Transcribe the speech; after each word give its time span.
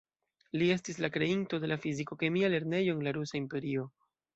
Li 0.61 0.69
estis 0.75 1.01
la 1.05 1.11
kreinto 1.19 1.61
de 1.67 1.71
la 1.73 1.79
fiziko-kemia 1.85 2.53
lernejo 2.57 2.99
en 3.01 3.09
la 3.11 3.19
Rusa 3.23 3.41
Imperio. 3.47 3.91